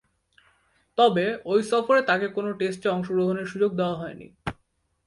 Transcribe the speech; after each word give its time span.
তবে, 0.97 1.25
ঐ 1.45 1.53
সফরে 1.63 2.01
তাকে 2.01 2.27
কোন 2.27 2.45
টেস্টে 2.53 2.87
অংশগ্রহণের 2.89 3.47
সুযোগ 3.47 3.71
দেয়া 3.75 3.95
হয়নি। 3.95 4.27